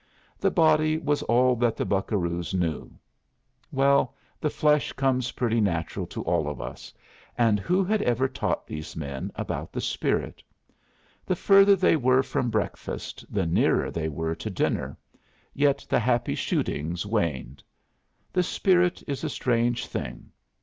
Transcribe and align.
The 0.39 0.49
body 0.49 0.97
was 0.97 1.21
all 1.21 1.55
that 1.57 1.77
the 1.77 1.85
buccaroos 1.85 2.55
knew; 2.55 2.91
well, 3.71 4.15
the 4.39 4.49
flesh 4.49 4.93
comes 4.93 5.33
pretty 5.33 5.61
natural 5.61 6.07
to 6.07 6.23
all 6.23 6.49
of 6.49 6.59
us 6.59 6.91
and 7.37 7.59
who 7.59 7.83
had 7.83 8.01
ever 8.01 8.27
taught 8.27 8.65
these 8.65 8.95
men 8.95 9.31
about 9.35 9.71
the 9.71 9.79
spirit? 9.79 10.41
The 11.27 11.35
further 11.35 11.75
they 11.75 11.95
were 11.97 12.23
from 12.23 12.49
breakfast 12.49 13.23
the 13.31 13.45
nearer 13.45 13.91
they 13.91 14.09
were 14.09 14.33
to 14.33 14.49
dinner; 14.49 14.97
yet 15.53 15.85
the 15.87 15.99
happy 15.99 16.33
shootings 16.33 17.05
waned! 17.05 17.61
The 18.33 18.41
spirit 18.41 19.03
is 19.05 19.23
a 19.23 19.29
strange 19.29 19.85
thing. 19.85 20.31